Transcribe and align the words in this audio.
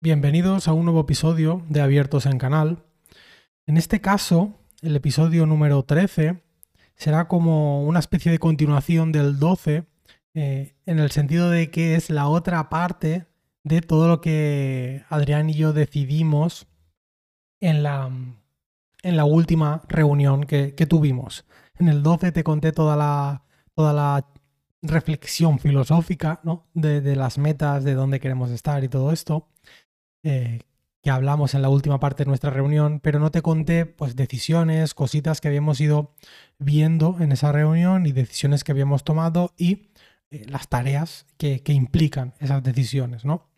Bienvenidos 0.00 0.68
a 0.68 0.74
un 0.74 0.84
nuevo 0.84 1.00
episodio 1.00 1.64
de 1.68 1.80
Abiertos 1.80 2.26
en 2.26 2.38
Canal. 2.38 2.84
En 3.66 3.76
este 3.76 4.00
caso, 4.00 4.54
el 4.80 4.94
episodio 4.94 5.44
número 5.44 5.82
13 5.82 6.40
será 6.94 7.26
como 7.26 7.82
una 7.82 7.98
especie 7.98 8.30
de 8.30 8.38
continuación 8.38 9.10
del 9.10 9.40
12, 9.40 9.86
eh, 10.34 10.76
en 10.86 11.00
el 11.00 11.10
sentido 11.10 11.50
de 11.50 11.72
que 11.72 11.96
es 11.96 12.10
la 12.10 12.28
otra 12.28 12.68
parte 12.68 13.26
de 13.64 13.80
todo 13.80 14.06
lo 14.06 14.20
que 14.20 15.02
Adrián 15.08 15.50
y 15.50 15.54
yo 15.54 15.72
decidimos 15.72 16.68
en 17.58 17.82
la, 17.82 18.08
en 19.02 19.16
la 19.16 19.24
última 19.24 19.82
reunión 19.88 20.44
que, 20.44 20.70
tuvimos. 20.88 21.44
En 21.74 21.88
el 21.88 22.04
12 22.04 22.30
te 22.30 22.44
conté 22.44 22.70
toda 22.70 22.94
la, 22.94 23.42
toda 23.74 23.92
la 23.92 24.28
reflexión 24.80 25.58
filosófica 25.58 26.38
¿no? 26.44 26.68
de, 26.72 27.00
de 27.00 27.16
las 27.16 27.36
metas, 27.36 27.82
de 27.82 27.94
dónde 27.94 28.20
queremos 28.20 28.52
estar 28.52 28.84
y 28.84 28.88
todo 28.88 29.10
esto. 29.10 29.48
Eh, 30.28 30.60
que 31.02 31.10
hablamos 31.10 31.54
en 31.54 31.62
la 31.62 31.70
última 31.70 32.00
parte 32.00 32.24
de 32.24 32.28
nuestra 32.28 32.50
reunión, 32.50 33.00
pero 33.00 33.18
no 33.18 33.30
te 33.30 33.40
conté 33.40 33.86
pues 33.86 34.14
decisiones, 34.14 34.92
cositas 34.92 35.40
que 35.40 35.48
habíamos 35.48 35.80
ido 35.80 36.12
viendo 36.58 37.16
en 37.20 37.32
esa 37.32 37.50
reunión 37.52 38.04
y 38.04 38.12
decisiones 38.12 38.62
que 38.62 38.72
habíamos 38.72 39.04
tomado 39.04 39.54
y 39.56 39.90
eh, 40.30 40.44
las 40.48 40.68
tareas 40.68 41.24
que, 41.38 41.62
implican 41.68 42.34
esas 42.40 42.62
decisiones, 42.62 43.24
¿no? 43.24 43.48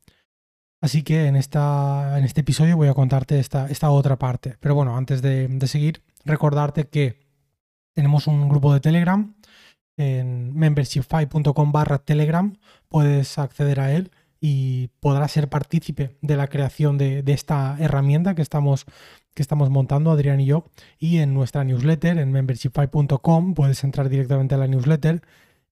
Así 0.81 1.03
que 1.03 1.27
en, 1.27 1.35
esta, 1.35 2.19
en 2.19 2.25
este 2.25 2.43
episodio 2.43 2.77
voy 2.77 2.89
a 2.89 2.95
contarte 2.95 3.41
esta, 3.41 3.67
esta 3.67 3.91
otra 3.91 4.17
parte. 4.17 4.57
Pero 4.61 4.77
bueno, 4.77 4.97
antes 4.97 5.23
de, 5.23 5.49
seguir, 5.67 6.05
recordarte 6.25 6.89
que 6.89 7.19
tenemos 7.95 8.29
un 8.29 8.49
grupo 8.49 8.73
de 8.73 8.81
Telegram 8.81 9.35
en 9.97 10.55
membershipfy.com 10.55 11.73
barra 11.73 11.99
Telegram. 11.99 12.57
Puedes 12.89 13.39
acceder 13.39 13.81
a 13.81 13.93
él 13.93 14.13
y 14.41 14.89
podrá 15.01 15.29
ser 15.29 15.49
partícipe 15.49 16.17
de 16.23 16.37
la 16.37 16.49
creación 16.49 16.97
de, 16.97 17.23
esta 17.27 17.77
herramienta 17.79 18.35
que 18.35 18.43
estamos, 18.43 18.87
que 19.35 19.43
estamos 19.43 19.69
montando 19.71 20.11
Adrián 20.11 20.41
y 20.41 20.47
yo. 20.47 20.65
Y 20.99 21.19
en 21.19 21.35
nuestra 21.35 21.63
newsletter, 21.65 22.19
en 22.19 22.33
membershipfy.com, 22.33 23.55
puedes 23.55 23.85
entrar 23.85 24.09
directamente 24.09 24.55
a 24.55 24.59
la 24.59 24.67
newsletter 24.67 25.23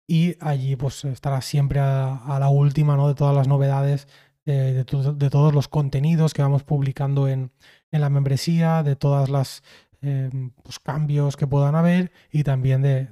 y 0.06 0.36
allí 0.40 0.76
pues 0.76 1.04
estarás 1.04 1.44
siempre 1.44 1.80
a, 1.80 2.36
la 2.40 2.48
última 2.48 2.96
¿no? 2.96 3.08
de 3.08 3.14
todas 3.14 3.34
las 3.34 3.48
novedades, 3.48 4.08
de, 4.46 4.84
todos 4.84 5.54
los 5.54 5.68
contenidos 5.68 6.34
que 6.34 6.42
vamos 6.42 6.62
publicando 6.64 7.28
en, 7.28 7.50
la 7.90 8.10
membresía, 8.10 8.82
de 8.82 8.96
todas 8.96 9.28
las 9.28 9.62
eh, 10.02 10.30
pues, 10.62 10.78
cambios 10.80 11.36
que 11.36 11.46
puedan 11.46 11.76
haber 11.76 12.12
y 12.32 12.42
también 12.42 12.82
de, 12.82 13.08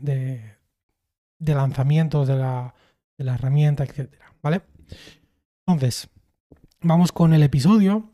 de 1.39 1.55
lanzamientos 1.55 2.28
de 2.28 2.37
la, 2.37 2.75
de 3.19 3.25
la 3.25 3.34
herramienta, 3.34 3.84
etcétera, 3.84 4.33
¿vale? 4.42 4.62
Entonces, 5.67 6.09
vamos 6.81 7.13
con 7.13 7.33
el 7.35 7.43
episodio 7.43 8.11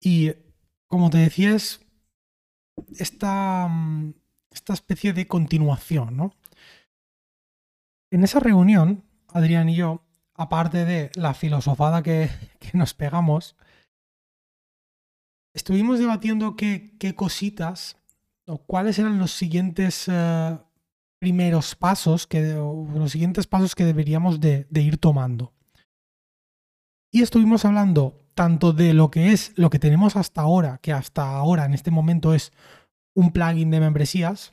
y 0.00 0.32
como 0.86 1.10
te 1.10 1.18
decía 1.18 1.54
es 1.54 1.80
esta, 2.98 3.68
esta 4.50 4.74
especie 4.74 5.12
de 5.12 5.26
continuación, 5.26 6.16
¿no? 6.16 6.34
En 8.10 8.22
esa 8.22 8.38
reunión, 8.38 9.02
Adrián 9.28 9.68
y 9.68 9.76
yo, 9.76 10.02
aparte 10.34 10.84
de 10.84 11.10
la 11.14 11.34
filosofada 11.34 12.02
que, 12.02 12.30
nos 12.74 12.94
pegamos, 12.94 13.56
estuvimos 15.54 15.98
debatiendo 15.98 16.54
qué, 16.54 17.14
cositas 17.16 17.96
o 18.46 18.58
cuáles 18.58 18.98
eran 18.98 19.18
los 19.18 19.32
siguientes 19.32 20.04
eh, 20.08 20.58
primeros 21.18 21.74
pasos, 21.74 22.26
que, 22.26 22.52
los 22.52 23.10
siguientes 23.10 23.46
pasos 23.46 23.74
que 23.74 23.84
deberíamos 23.84 24.38
de 24.40 24.66
ir 24.70 24.98
tomando. 24.98 25.54
Y 27.14 27.22
estuvimos 27.22 27.64
hablando 27.64 28.26
tanto 28.34 28.72
de 28.72 28.92
lo 28.92 29.08
que 29.08 29.30
es 29.30 29.52
lo 29.54 29.70
que 29.70 29.78
tenemos 29.78 30.16
hasta 30.16 30.40
ahora, 30.40 30.80
que 30.82 30.92
hasta 30.92 31.36
ahora 31.36 31.64
en 31.64 31.72
este 31.72 31.92
momento 31.92 32.34
es 32.34 32.52
un 33.14 33.30
plugin 33.30 33.70
de 33.70 33.78
membresías 33.78 34.52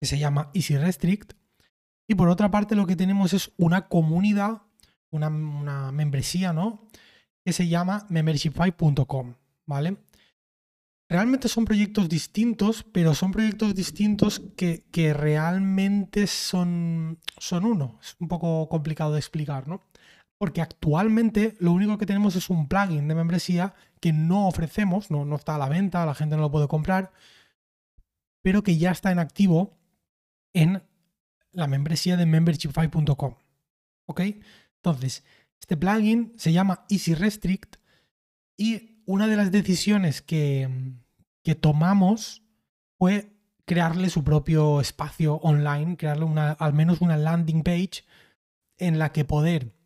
que 0.00 0.06
se 0.06 0.16
llama 0.16 0.52
Easy 0.54 0.76
Restrict. 0.76 1.32
Y 2.06 2.14
por 2.14 2.28
otra 2.28 2.52
parte 2.52 2.76
lo 2.76 2.86
que 2.86 2.94
tenemos 2.94 3.32
es 3.32 3.50
una 3.56 3.88
comunidad, 3.88 4.62
una, 5.10 5.28
membresía, 5.90 6.52
¿no? 6.52 6.86
Que 7.44 7.52
se 7.52 7.66
llama 7.66 8.06
membershipfy.com, 8.10 9.34
¿vale? 9.66 9.96
Realmente 11.08 11.48
son 11.48 11.64
proyectos 11.64 12.08
distintos, 12.08 12.84
pero 12.92 13.12
son 13.12 13.32
proyectos 13.32 13.74
distintos 13.74 14.40
que, 14.56 14.84
que 14.92 15.14
realmente 15.14 16.28
son, 16.28 17.18
son 17.38 17.64
uno. 17.64 17.98
Es 18.00 18.14
un 18.20 18.28
poco 18.28 18.68
complicado 18.68 19.14
de 19.14 19.18
explicar, 19.18 19.66
¿no? 19.66 19.82
Porque 20.42 20.60
actualmente 20.60 21.54
lo 21.60 21.70
único 21.70 21.98
que 21.98 22.04
tenemos 22.04 22.34
es 22.34 22.50
un 22.50 22.66
plugin 22.66 23.06
de 23.06 23.14
membresía 23.14 23.76
que 24.00 24.12
no 24.12 24.48
ofrecemos, 24.48 25.08
no, 25.08 25.24
no 25.24 25.36
está 25.36 25.54
a 25.54 25.58
la 25.58 25.68
venta, 25.68 26.04
la 26.04 26.16
gente 26.16 26.34
no 26.34 26.42
lo 26.42 26.50
puede 26.50 26.66
comprar, 26.66 27.12
pero 28.42 28.64
que 28.64 28.76
ya 28.76 28.90
está 28.90 29.12
en 29.12 29.20
activo 29.20 29.78
en 30.52 30.82
la 31.52 31.68
membresía 31.68 32.16
de 32.16 32.26
membershipfy.com. 32.26 33.36
¿Ok? 34.06 34.20
Entonces, 34.78 35.22
este 35.60 35.76
plugin 35.76 36.32
se 36.36 36.52
llama 36.52 36.86
Easy 36.88 37.14
Restrict 37.14 37.76
y 38.56 39.00
una 39.06 39.28
de 39.28 39.36
las 39.36 39.52
decisiones 39.52 40.22
que, 40.22 40.68
que 41.44 41.54
tomamos 41.54 42.42
fue 42.98 43.30
crearle 43.64 44.10
su 44.10 44.24
propio 44.24 44.80
espacio 44.80 45.36
online, 45.36 45.96
crearle 45.96 46.24
una, 46.24 46.50
al 46.50 46.72
menos 46.72 47.00
una 47.00 47.16
landing 47.16 47.62
page 47.62 48.02
en 48.78 48.98
la 48.98 49.12
que 49.12 49.24
poder 49.24 49.80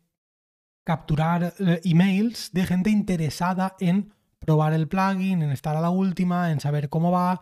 capturar 0.87 1.53
eh, 1.59 1.81
emails 1.83 2.51
de 2.53 2.65
gente 2.65 2.89
interesada 2.89 3.75
en 3.81 4.13
probar 4.39 4.71
el 4.71 4.87
plugin, 4.87 5.41
en 5.41 5.51
estar 5.51 5.75
a 5.75 5.81
la 5.81 5.89
última, 5.89 6.49
en 6.49 6.61
saber 6.61 6.87
cómo 6.87 7.11
va, 7.11 7.41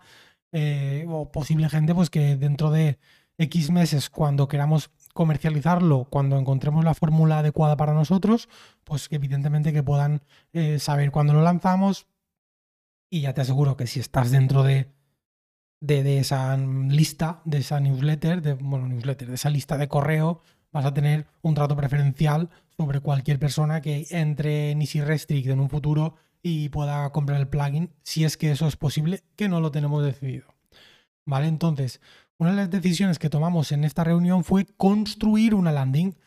eh, 0.52 1.06
o 1.08 1.32
posible 1.32 1.70
gente 1.70 1.94
pues 1.94 2.10
que 2.10 2.38
dentro 2.38 2.72
de 2.72 2.98
X 3.38 3.70
meses, 3.70 4.10
cuando 4.10 4.48
queramos 4.48 4.90
comercializarlo, 5.14 6.06
cuando 6.10 6.40
encontremos 6.40 6.84
la 6.84 6.96
fórmula 6.96 7.38
adecuada 7.38 7.78
para 7.78 7.94
nosotros, 7.94 8.50
pues 8.84 9.08
evidentemente 9.12 9.72
que 9.72 9.84
puedan 9.84 10.24
eh, 10.52 10.80
saber 10.80 11.12
cuándo 11.12 11.34
lo 11.34 11.44
lanzamos. 11.44 12.08
Y 13.12 13.22
ya 13.22 13.36
te 13.36 13.42
aseguro 13.42 13.78
que 13.78 13.86
si 13.86 14.00
estás 14.00 14.32
dentro 14.32 14.64
de, 14.64 14.92
de, 15.82 16.02
de 16.02 16.18
esa 16.18 16.58
lista, 16.58 17.44
de 17.46 17.60
esa 17.60 17.80
newsletter, 17.80 18.42
de, 18.42 18.54
bueno, 18.54 18.88
newsletter, 18.88 19.28
de 19.28 19.36
esa 19.36 19.52
lista 19.52 19.78
de 19.78 19.88
correo, 19.88 20.42
vas 20.76 20.86
a 20.86 20.94
tener 20.94 21.26
un 21.42 21.56
trato 21.56 21.76
preferencial 21.78 22.50
sobre 22.76 23.00
cualquier 23.00 23.40
persona 23.40 23.80
que 23.80 24.08
entre 24.10 24.72
en 24.72 24.82
Easy 24.82 25.00
Restrict 25.00 25.48
en 25.48 25.62
un 25.62 25.70
futuro 25.70 26.18
y 26.44 26.68
pueda 26.68 27.10
comprar 27.12 27.40
el 27.40 27.48
plugin, 27.48 27.92
si 28.04 28.26
es 28.26 28.36
que 28.36 28.52
eso 28.52 28.68
es 28.68 28.76
posible, 28.76 29.24
que 29.38 29.48
no 29.48 29.62
lo 29.62 29.72
tenemos 29.72 30.04
decidido. 30.04 30.54
¿Vale? 31.26 31.48
Entonces, 31.48 32.02
una 32.38 32.50
de 32.50 32.58
las 32.58 32.70
decisiones 32.70 33.20
que 33.20 33.30
tomamos 33.30 33.72
en 33.72 33.86
esta 33.86 34.04
reunión 34.04 34.44
fue 34.44 34.66
construir 34.66 35.56
una 35.56 35.72
landing. 35.72 36.18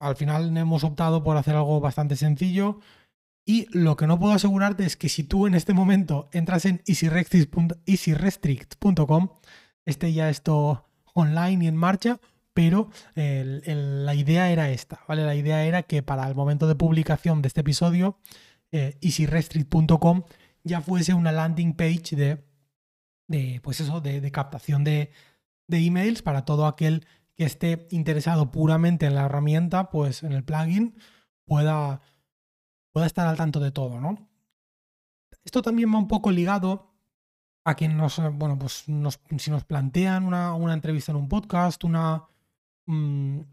Al 0.00 0.16
final 0.16 0.54
hemos 0.54 0.84
optado 0.84 1.24
por 1.24 1.38
hacer 1.38 1.56
algo 1.56 1.80
bastante 1.80 2.16
sencillo 2.16 2.80
y 3.46 3.68
lo 3.70 3.96
que 3.96 4.06
no 4.06 4.18
puedo 4.18 4.34
asegurarte 4.34 4.84
es 4.84 4.98
que 4.98 5.08
si 5.08 5.24
tú 5.24 5.46
en 5.46 5.54
este 5.54 5.72
momento 5.72 6.28
entras 6.32 6.66
en 6.66 6.82
easyrestrict.com, 6.84 9.28
esté 9.86 10.12
ya 10.12 10.28
esto 10.28 10.84
online 11.14 11.64
y 11.64 11.68
en 11.68 11.76
marcha, 11.76 12.20
pero 12.52 12.90
la 13.14 14.14
idea 14.14 14.50
era 14.50 14.70
esta, 14.70 15.00
¿vale? 15.06 15.24
La 15.24 15.34
idea 15.34 15.64
era 15.64 15.82
que 15.82 16.02
para 16.02 16.26
el 16.26 16.34
momento 16.34 16.66
de 16.66 16.74
publicación 16.74 17.42
de 17.42 17.48
este 17.48 17.60
episodio, 17.60 18.18
eh, 18.72 18.98
easyrestrict.com 19.00 20.24
ya 20.62 20.80
fuese 20.80 21.14
una 21.14 21.32
landing 21.32 21.74
page 21.74 22.16
de, 22.16 22.44
de 23.28 23.60
pues 23.62 23.80
eso, 23.80 24.00
de, 24.00 24.30
captación 24.32 24.84
de, 24.84 25.10
emails 25.68 26.22
para 26.22 26.44
todo 26.44 26.66
aquel 26.66 27.06
que 27.36 27.44
esté 27.44 27.86
interesado 27.90 28.50
puramente 28.50 29.06
en 29.06 29.14
la 29.14 29.26
herramienta, 29.26 29.90
pues 29.90 30.22
en 30.22 30.32
el 30.32 30.44
plugin, 30.44 30.96
pueda, 31.46 32.02
pueda 32.92 33.06
estar 33.06 33.26
al 33.26 33.36
tanto 33.36 33.60
de 33.60 33.70
todo, 33.70 34.00
¿no? 34.00 34.28
Esto 35.44 35.62
también 35.62 35.92
va 35.92 35.98
un 35.98 36.08
poco 36.08 36.30
ligado 36.30 36.92
a 37.64 37.74
quien 37.74 37.96
nos, 37.96 38.20
bueno, 38.34 38.58
pues 38.58 38.84
si 39.38 39.50
nos 39.50 39.64
plantean 39.64 40.24
una, 40.24 40.54
una 40.54 40.74
entrevista 40.74 41.12
en 41.12 41.16
un 41.16 41.28
podcast, 41.28 41.82
una, 41.84 42.24
Una, 42.86 43.48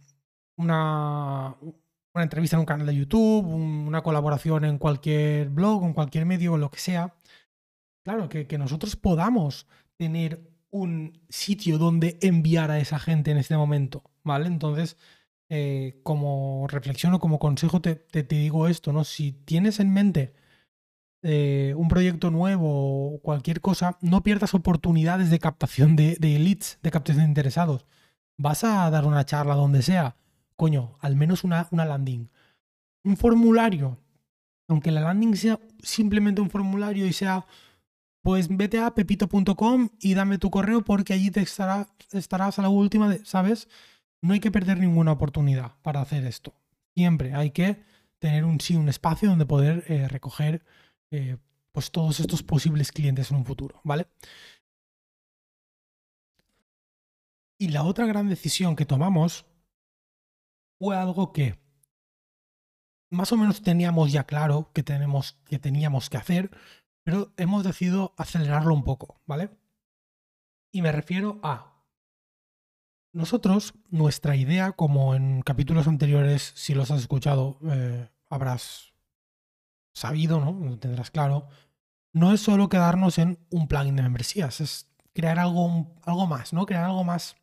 una 2.17 2.23
entrevista 2.23 2.55
en 2.55 2.61
un 2.61 2.65
canal 2.65 2.87
de 2.87 2.95
YouTube, 2.95 3.45
una 3.45 4.01
colaboración 4.01 4.65
en 4.65 4.79
cualquier 4.79 5.49
blog, 5.49 5.83
en 5.83 5.93
cualquier 5.93 6.25
medio, 6.25 6.57
lo 6.57 6.71
que 6.71 6.79
sea. 6.79 7.13
Claro, 8.03 8.29
que, 8.29 8.57
nosotros 8.57 8.95
podamos 8.95 9.67
tener 9.97 10.49
un 10.71 11.21
sitio 11.29 11.77
donde 11.77 12.17
enviar 12.21 12.71
a 12.71 12.79
esa 12.79 12.99
gente 12.99 13.31
en 13.31 13.37
este 13.37 13.55
momento, 13.55 14.03
¿vale? 14.23 14.47
Entonces, 14.47 14.97
eh, 15.49 15.99
como 16.03 16.67
reflexión 16.69 17.13
o 17.13 17.19
como 17.19 17.37
consejo 17.39 17.81
te, 17.81 17.95
te, 17.95 18.23
digo 18.23 18.67
esto, 18.67 18.93
¿no? 18.93 19.03
Si 19.03 19.33
tienes 19.33 19.79
en 19.79 19.93
mente 19.93 20.33
eh, 21.21 21.73
un 21.77 21.87
proyecto 21.87 22.31
nuevo 22.31 23.13
o 23.15 23.21
cualquier 23.21 23.61
cosa, 23.61 23.97
no 24.01 24.23
pierdas 24.23 24.53
oportunidades 24.53 25.29
de 25.29 25.39
captación 25.39 25.95
de, 25.95 26.15
de 26.15 26.39
leads, 26.39 26.79
de 26.81 26.91
captación 26.91 27.25
de 27.25 27.29
interesados 27.29 27.85
vas 28.37 28.63
a 28.63 28.89
dar 28.89 29.05
una 29.05 29.25
charla 29.25 29.55
donde 29.55 29.81
sea, 29.81 30.15
coño, 30.55 30.97
al 31.01 31.15
menos 31.15 31.43
una, 31.43 31.67
landing. 31.71 32.29
Un 33.03 33.17
formulario 33.17 33.97
aunque 34.67 34.91
la 34.91 35.01
landing 35.01 35.35
sea 35.35 35.59
simplemente 35.81 36.41
un 36.41 36.49
formulario 36.49 37.05
y 37.05 37.13
sea, 37.13 37.45
pues 38.21 38.47
vete 38.49 38.79
a 38.79 38.93
pepito.com 38.93 39.89
y 39.99 40.13
dame 40.13 40.37
tu 40.37 40.49
correo 40.49 40.83
porque 40.83 41.13
allí 41.13 41.31
te 41.31 41.41
estará, 41.41 41.87
estarás 42.11 42.59
a 42.59 42.63
la 42.63 42.69
última, 42.69 43.09
de, 43.09 43.23
¿sabes? 43.25 43.69
No 44.21 44.33
hay 44.33 44.39
que 44.39 44.51
perder 44.51 44.79
ninguna 44.79 45.13
oportunidad 45.13 45.73
para 45.81 46.01
hacer 46.01 46.25
esto. 46.25 46.53
Siempre 46.95 47.33
hay 47.33 47.51
que 47.51 47.81
tener 48.19 48.43
un 48.43 48.59
sí, 48.59 48.75
un 48.75 48.89
espacio 48.89 49.29
donde 49.29 49.45
poder 49.45 49.85
eh, 49.87 50.07
recoger 50.07 50.65
eh, 51.11 51.37
pues 51.71 51.91
todos 51.91 52.19
estos 52.19 52.43
posibles 52.43 52.91
clientes 52.91 53.31
en 53.31 53.37
un 53.37 53.45
futuro, 53.45 53.79
¿vale? 53.83 54.07
Y 57.59 57.69
la 57.69 57.83
otra 57.83 58.05
gran 58.05 58.29
decisión 58.29 58.75
que 58.75 58.85
tomamos 58.85 59.45
fue 60.79 60.95
algo 60.95 61.33
que 61.33 61.59
más 63.09 63.31
o 63.31 63.37
menos 63.37 63.61
teníamos 63.61 64.11
ya 64.11 64.25
claro 64.25 64.71
que, 64.73 64.83
tenemos, 64.83 65.39
que 65.45 65.59
teníamos 65.59 66.09
que 66.09 66.17
hacer, 66.17 66.51
pero 67.03 67.33
hemos 67.37 67.63
decidido 67.63 68.13
acelerarlo 68.17 68.73
un 68.73 68.83
poco, 68.83 69.21
¿vale? 69.25 69.49
Y 70.71 70.81
me 70.81 70.91
refiero 70.91 71.39
a 71.41 71.77
nosotros, 73.13 73.73
nuestra 73.89 74.35
idea, 74.35 74.73
como 74.73 75.15
en 75.15 75.41
capítulos 75.41 75.87
anteriores, 75.87 76.51
si 76.55 76.75
los 76.75 76.91
has 76.91 76.99
escuchado, 76.99 77.57
eh, 77.63 78.09
habrás 78.29 78.93
sabido, 79.93 80.39
¿no? 80.39 80.77
Tendrás 80.77 81.09
claro. 81.09 81.47
No 82.13 82.33
es 82.33 82.41
solo 82.41 82.69
quedarnos 82.69 83.17
en 83.17 83.39
un 83.49 83.67
plugin 83.67 83.95
de 83.95 84.03
membresías, 84.03 84.61
es 84.61 84.91
crear 85.13 85.39
algo, 85.39 85.95
algo 86.03 86.27
más, 86.27 86.53
¿no? 86.53 86.65
Crear 86.65 86.83
algo 86.83 87.03
más, 87.03 87.37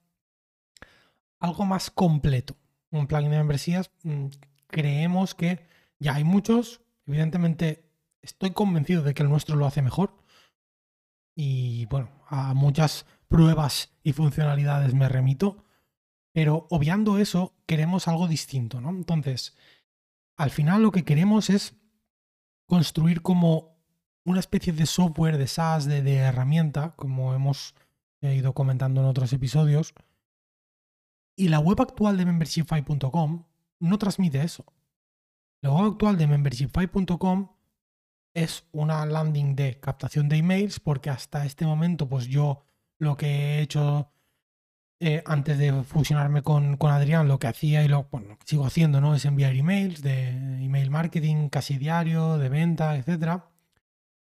algo 1.45 1.65
más 1.65 1.91
completo. 1.91 2.57
Un 2.91 3.07
plugin 3.07 3.31
de 3.31 3.39
membresías, 3.39 3.91
mm, 4.03 4.27
creemos 4.69 5.35
que 5.35 5.67
ya 5.99 6.15
hay 6.15 6.25
muchos. 6.25 6.81
Evidentemente, 7.07 7.85
estoy 8.23 8.51
convencido 8.53 9.03
de 9.03 9.15
que 9.15 9.23
el 9.23 9.29
nuestro 9.29 9.57
lo 9.57 9.67
hace 9.67 9.83
mejor. 9.83 10.17
Y 11.35 11.87
bueno, 11.87 12.11
a 12.29 12.55
muchas 12.55 13.07
pruebas 13.29 13.93
y 14.03 14.13
funcionalidades 14.13 14.95
me 14.95 15.09
remito. 15.09 15.65
Pero 16.33 16.67
obviando 16.71 17.19
eso, 17.19 17.55
queremos 17.67 18.09
algo 18.09 18.27
distinto, 18.27 18.81
¿no? 18.81 18.91
Entonces, 18.91 19.57
al 20.37 20.51
final 20.51 20.83
lo 20.83 20.91
que 20.91 21.05
queremos 21.05 21.51
es 21.51 21.77
construir 22.67 23.23
como 23.23 23.77
una 24.25 24.41
especie 24.41 24.73
de 24.73 24.87
software 24.87 25.37
de 25.39 25.47
SaaS, 25.47 25.85
de, 25.85 26.03
de 26.03 26.17
herramienta, 26.17 26.95
como 26.97 27.35
hemos 27.35 27.75
ido 28.21 28.55
comentando 28.55 29.01
en 29.01 29.07
otros 29.07 29.33
episodios. 29.33 29.95
Y 31.37 31.49
la 31.49 31.59
web 31.59 31.81
actual 31.81 32.17
de 32.17 32.27
membershipfy.com 32.27 33.45
no 33.81 33.99
transmite 33.99 34.43
eso. 34.43 34.65
La 35.61 35.73
web 35.73 35.93
actual 35.93 36.17
de 36.17 36.27
membershipfy.com 36.27 37.49
es 38.35 38.65
una 38.73 39.07
landing 39.07 39.55
de 39.55 39.79
captación 39.81 40.29
de 40.29 40.37
emails 40.37 40.81
porque 40.81 41.11
hasta 41.11 41.47
este 41.47 41.65
momento 41.65 42.09
pues 42.09 42.27
yo 42.27 42.65
lo 42.99 43.17
que 43.17 43.27
he 43.27 43.61
hecho 43.63 44.11
eh, 45.01 45.23
antes 45.27 45.59
de 45.59 45.83
fusionarme 45.83 46.43
con, 46.43 46.77
con, 46.77 46.91
Adrián, 46.91 47.29
lo 47.29 47.39
que 47.39 47.49
hacía 47.49 47.85
y 47.85 47.89
lo 47.89 48.09
sigo 48.45 48.65
haciendo, 48.65 49.01
¿no? 49.01 49.15
Es 49.15 49.25
enviar 49.25 49.55
emails 49.55 50.03
de 50.03 50.29
email 50.65 50.91
marketing 50.91 51.49
casi 51.49 51.79
diario, 51.79 52.39
de 52.39 52.49
venta, 52.49 52.97
etc. 52.97 53.43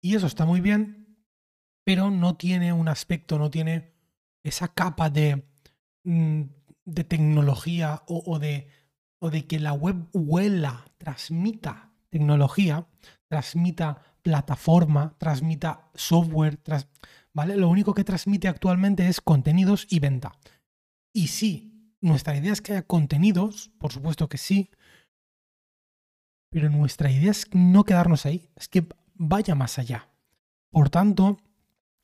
Y 0.00 0.16
eso 0.16 0.26
está 0.26 0.44
muy 0.44 0.60
bien, 0.60 1.16
pero 1.84 2.10
no 2.10 2.36
tiene 2.36 2.72
un 2.72 2.88
aspecto, 2.88 3.38
no 3.38 3.50
tiene 3.50 3.94
esa 4.42 4.68
capa 4.68 5.10
de, 5.10 5.46
mm, 6.02 6.42
de 6.84 7.04
tecnología 7.04 8.02
o, 8.06 8.38
de, 8.38 8.68
o 9.18 9.30
de 9.30 9.46
que 9.46 9.58
la 9.58 9.72
web 9.72 10.08
huela, 10.12 10.84
transmita 10.98 11.92
tecnología, 12.10 12.86
transmita 13.28 14.02
plataforma, 14.22 15.14
transmita 15.18 15.90
software, 15.94 16.58
¿vale? 17.32 17.56
Lo 17.56 17.68
único 17.68 17.94
que 17.94 18.04
transmite 18.04 18.48
actualmente 18.48 19.08
es 19.08 19.20
contenidos 19.20 19.86
y 19.90 19.98
venta. 19.98 20.32
Y 21.12 21.28
sí, 21.28 21.92
nuestra 22.00 22.36
idea 22.36 22.52
es 22.52 22.60
que 22.60 22.72
haya 22.72 22.86
contenidos, 22.86 23.70
por 23.78 23.92
supuesto 23.92 24.28
que 24.28 24.38
sí, 24.38 24.70
pero 26.50 26.70
nuestra 26.70 27.10
idea 27.10 27.32
es 27.32 27.46
no 27.52 27.84
quedarnos 27.84 28.26
ahí, 28.26 28.48
es 28.54 28.68
que 28.68 28.86
vaya 29.14 29.54
más 29.54 29.78
allá. 29.78 30.08
Por 30.70 30.90
tanto, 30.90 31.38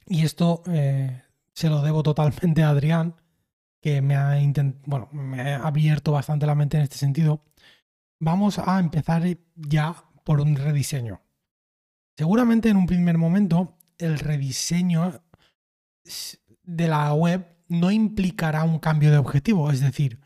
y 0.07 0.25
esto 0.25 0.63
eh, 0.67 1.23
se 1.55 1.69
lo 1.69 1.83
debo 1.83 2.03
totalmente 2.03 2.63
a 2.63 2.71
Adrián, 2.71 3.15
que 3.81 4.03
me 4.03 4.17
ha, 4.17 4.39
bueno, 4.87 5.09
me 5.13 5.53
ha 5.53 5.67
abierto 5.67 6.13
bastante 6.13 6.47
la 6.47 6.55
mente 6.55 6.77
en 6.77 6.83
este 6.83 6.97
sentido, 6.97 7.45
vamos 8.19 8.59
a 8.59 8.79
empezar 8.79 9.23
ya 9.55 10.05
por 10.25 10.41
un 10.41 10.57
rediseño. 10.57 11.21
Seguramente 12.17 12.69
en 12.69 12.77
un 12.77 12.87
primer 12.87 13.17
momento 13.19 13.77
el 13.99 14.19
rediseño 14.19 15.23
de 16.63 16.89
la 16.89 17.13
web 17.15 17.47
no 17.69 17.91
implicará 17.91 18.65
un 18.65 18.79
cambio 18.79 19.11
de 19.11 19.19
objetivo. 19.19 19.71
Es 19.71 19.81
decir, 19.81 20.21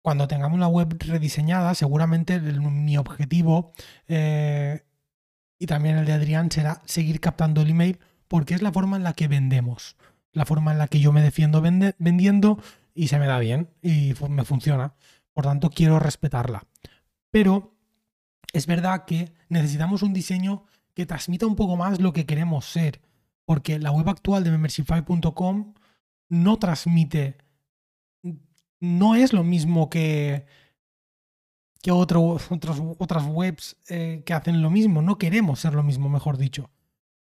cuando 0.00 0.28
tengamos 0.28 0.58
la 0.58 0.68
web 0.68 0.96
rediseñada, 1.00 1.74
seguramente 1.74 2.40
mi 2.40 2.96
objetivo 2.96 3.72
eh, 4.08 4.84
y 5.58 5.66
también 5.66 5.96
el 5.98 6.06
de 6.06 6.12
Adrián 6.12 6.50
será 6.50 6.82
seguir 6.84 7.20
captando 7.20 7.62
el 7.62 7.70
email 7.70 7.98
porque 8.28 8.54
es 8.54 8.62
la 8.62 8.72
forma 8.72 8.96
en 8.96 9.02
la 9.02 9.12
que 9.12 9.28
vendemos, 9.28 9.96
la 10.32 10.44
forma 10.46 10.72
en 10.72 10.78
la 10.78 10.88
que 10.88 11.00
yo 11.00 11.12
me 11.12 11.22
defiendo 11.22 11.62
vendiendo 11.62 12.58
y 12.94 13.08
se 13.08 13.18
me 13.18 13.26
da 13.26 13.38
bien 13.38 13.70
y 13.82 14.14
me 14.30 14.44
funciona. 14.44 14.94
Por 15.32 15.44
tanto, 15.44 15.70
quiero 15.70 15.98
respetarla. 15.98 16.66
Pero 17.30 17.74
es 18.52 18.66
verdad 18.66 19.04
que 19.04 19.32
necesitamos 19.48 20.02
un 20.02 20.12
diseño 20.12 20.64
que 20.94 21.06
transmita 21.06 21.46
un 21.46 21.56
poco 21.56 21.76
más 21.76 22.00
lo 22.00 22.12
que 22.12 22.24
queremos 22.24 22.66
ser, 22.66 23.02
porque 23.44 23.80
la 23.80 23.90
web 23.90 24.08
actual 24.08 24.44
de 24.44 24.52
membershipfy.com 24.52 25.74
no 26.28 26.58
transmite, 26.58 27.38
no 28.80 29.16
es 29.16 29.32
lo 29.32 29.42
mismo 29.42 29.90
que, 29.90 30.46
que 31.82 31.90
otras 31.90 33.26
webs 33.26 33.76
eh, 33.88 34.22
que 34.24 34.32
hacen 34.32 34.62
lo 34.62 34.70
mismo. 34.70 35.02
No 35.02 35.18
queremos 35.18 35.60
ser 35.60 35.74
lo 35.74 35.82
mismo, 35.82 36.08
mejor 36.08 36.38
dicho. 36.38 36.70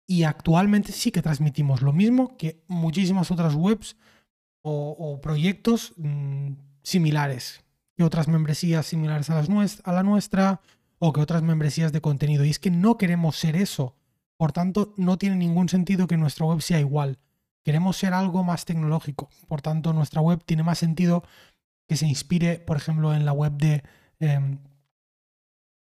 Y 0.08 0.24
actualmente 0.24 0.92
sí 0.92 1.12
que 1.12 1.22
transmitimos 1.22 1.82
lo 1.82 1.94
mismo 1.94 2.36
que 2.38 2.64
muchísimas 2.68 3.30
otras 3.30 3.54
webs 3.54 3.96
o, 4.62 5.20
proyectos 5.22 5.94
mm, 5.98 6.54
similares, 6.84 7.64
que 7.96 8.04
otras 8.04 8.28
membresías 8.28 8.86
similares 8.86 9.30
a, 9.30 9.36
las 9.36 9.82
a 9.84 9.92
la 9.92 10.04
nuestra 10.04 10.62
o 11.00 11.14
que 11.14 11.22
otras 11.22 11.42
membresías 11.42 11.92
de 11.92 12.02
contenido. 12.02 12.46
Y 12.46 12.50
es 12.50 12.60
que 12.60 12.72
no 12.72 12.98
queremos 12.98 13.38
ser 13.38 13.56
eso. 13.56 13.96
Por 14.38 14.52
tanto, 14.52 14.94
no 14.98 15.18
tiene 15.18 15.36
ningún 15.36 15.70
sentido 15.70 16.08
que 16.08 16.18
nuestra 16.18 16.46
web 16.46 16.62
sea 16.62 16.80
igual. 16.80 17.20
Queremos 17.64 17.98
ser 17.98 18.14
algo 18.14 18.44
más 18.44 18.66
tecnológico. 18.66 19.30
Por 19.48 19.62
tanto, 19.62 19.94
nuestra 19.94 20.22
web 20.22 20.44
tiene 20.46 20.64
más 20.64 20.80
sentido 20.80 21.24
que 21.88 21.98
se 21.98 22.08
inspire, 22.08 22.60
por 22.60 22.78
ejemplo, 22.78 23.14
en 23.14 23.26
la 23.26 23.34
web 23.34 23.54
de, 23.54 23.84
em, 24.20 24.60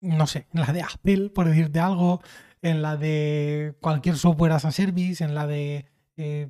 no 0.00 0.26
sé, 0.26 0.46
en 0.52 0.60
la 0.60 0.72
de 0.72 0.82
Apple, 0.82 1.30
por 1.30 1.48
decirte 1.48 1.80
algo, 1.80 2.22
en 2.62 2.80
la 2.80 2.96
de 2.96 3.76
cualquier 3.80 4.16
software 4.16 4.52
as 4.52 4.64
a 4.64 4.72
service, 4.72 5.22
en 5.22 5.34
la 5.34 5.46
de 5.46 5.86
eh, 6.16 6.48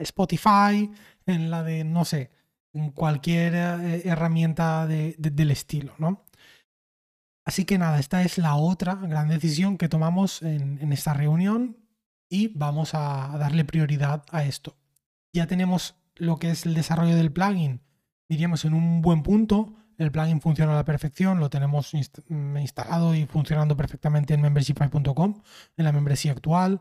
Spotify, 0.00 0.90
en 1.26 1.50
la 1.50 1.62
de, 1.62 1.84
no 1.84 2.04
sé, 2.04 2.30
en 2.72 2.90
cualquier 2.90 3.54
eh, 3.54 4.02
herramienta 4.04 4.86
del 4.86 5.50
estilo, 5.50 5.94
¿no? 5.98 6.24
Así 7.44 7.64
que 7.64 7.78
nada, 7.78 7.98
esta 7.98 8.22
es 8.22 8.36
la 8.36 8.56
otra 8.56 8.94
gran 8.94 9.28
decisión 9.28 9.78
que 9.78 9.88
tomamos 9.88 10.42
en 10.42 10.92
esta 10.92 11.14
reunión 11.14 11.78
y 12.28 12.48
vamos 12.48 12.94
a 12.94 13.36
darle 13.38 13.64
prioridad 13.64 14.22
a 14.30 14.44
esto. 14.44 14.76
Ya 15.32 15.46
tenemos 15.46 15.96
lo 16.16 16.38
que 16.38 16.50
es 16.50 16.66
el 16.66 16.74
desarrollo 16.74 17.16
del 17.16 17.32
plugin, 17.32 17.80
diríamos 18.28 18.64
en 18.64 18.74
un 18.74 19.00
buen 19.00 19.22
punto. 19.22 19.74
El 19.96 20.12
plugin 20.12 20.40
funciona 20.40 20.72
a 20.72 20.76
la 20.76 20.84
perfección, 20.84 21.40
lo 21.40 21.50
tenemos 21.50 21.92
mm, 21.92 22.56
instalado 22.58 23.14
y 23.14 23.26
funcionando 23.26 23.76
perfectamente 23.76 24.34
en 24.34 24.42
membershipy.com, 24.42 25.42
en 25.76 25.84
la 25.84 25.92
membresía 25.92 26.32
actual. 26.32 26.80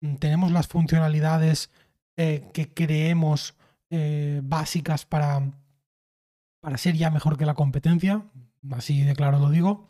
Mm, 0.00 0.16
tenemos 0.16 0.52
las 0.52 0.68
funcionalidades 0.68 1.70
eh, 2.16 2.50
que 2.52 2.72
creemos 2.72 3.54
eh, 3.90 4.40
básicas 4.42 5.06
para, 5.06 5.52
para 6.60 6.78
ser 6.78 6.96
ya 6.96 7.10
mejor 7.10 7.36
que 7.36 7.46
la 7.46 7.54
competencia, 7.54 8.24
así 8.70 9.02
de 9.02 9.14
claro 9.14 9.38
lo 9.38 9.50
digo. 9.50 9.88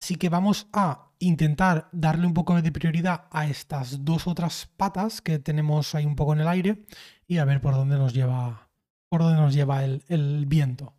Así 0.00 0.16
que 0.16 0.28
vamos 0.28 0.68
a 0.72 1.10
intentar 1.18 1.88
darle 1.92 2.26
un 2.26 2.34
poco 2.34 2.60
de 2.60 2.72
prioridad 2.72 3.24
a 3.30 3.46
estas 3.46 4.04
dos 4.04 4.26
otras 4.26 4.68
patas 4.76 5.20
que 5.20 5.38
tenemos 5.38 5.94
ahí 5.94 6.06
un 6.06 6.14
poco 6.16 6.34
en 6.34 6.40
el 6.40 6.48
aire 6.48 6.84
y 7.26 7.38
a 7.38 7.44
ver 7.44 7.60
por 7.60 7.74
dónde 7.74 7.98
nos 7.98 8.14
lleva, 8.14 8.68
por 9.08 9.22
dónde 9.22 9.40
nos 9.40 9.54
lleva 9.54 9.84
el, 9.84 10.46
viento. 10.46 10.94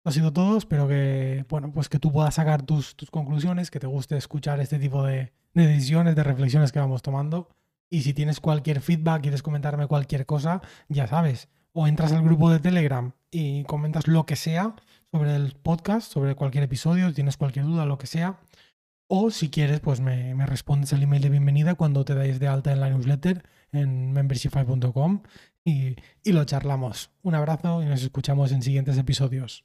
Eso 0.00 0.08
ha 0.08 0.12
sido 0.12 0.32
todo, 0.32 0.56
espero 0.58 0.88
que, 0.88 1.44
bueno, 1.48 1.70
pues 1.72 1.88
que 1.88 1.98
tú 1.98 2.12
puedas 2.12 2.34
sacar 2.34 2.62
tus, 2.62 2.96
tus 2.96 3.10
conclusiones, 3.10 3.70
que 3.70 3.80
te 3.80 3.86
guste 3.86 4.16
escuchar 4.16 4.60
este 4.60 4.78
tipo 4.78 5.02
de 5.02 5.32
decisiones, 5.52 6.16
de 6.16 6.24
reflexiones 6.24 6.72
que 6.72 6.78
vamos 6.78 7.02
tomando. 7.02 7.48
Y 7.90 8.02
si 8.02 8.14
tienes 8.14 8.40
cualquier 8.40 8.80
feedback, 8.80 9.22
quieres 9.22 9.42
comentarme 9.42 9.86
cualquier 9.86 10.26
cosa, 10.26 10.62
ya 10.88 11.06
sabes, 11.06 11.48
o 11.72 11.86
entras 11.86 12.12
al 12.12 12.22
grupo 12.22 12.50
de 12.50 12.60
Telegram 12.60 13.12
y 13.30 13.64
comentas 13.64 14.06
lo 14.08 14.26
que 14.26 14.36
sea 14.36 14.74
sobre 15.12 15.36
el 15.36 15.54
podcast, 15.54 16.10
sobre 16.10 16.34
cualquier 16.34 16.64
episodio, 16.64 17.12
tienes 17.12 17.36
cualquier 17.36 17.66
duda, 17.66 17.86
lo 17.86 17.98
que 17.98 18.06
sea. 18.06 18.40
O 19.06 19.30
si 19.30 19.50
quieres, 19.50 19.80
pues 19.80 20.00
me, 20.00 20.34
respondes 20.46 20.92
al 20.92 21.02
email 21.02 21.22
de 21.22 21.30
bienvenida 21.30 21.74
cuando 21.74 22.04
te 22.04 22.14
dais 22.14 22.40
de 22.40 22.48
alta 22.48 22.72
en 22.72 22.80
la 22.80 22.90
newsletter 22.90 23.44
en 23.70 24.12
membershipify.com 24.12 25.22
y, 25.64 25.96
y 26.22 26.32
lo 26.32 26.44
charlamos. 26.44 27.10
Un 27.22 27.34
abrazo 27.34 27.82
y 27.82 27.86
nos 27.86 28.02
escuchamos 28.02 28.52
en 28.52 28.62
siguientes 28.62 28.96
episodios. 28.96 29.64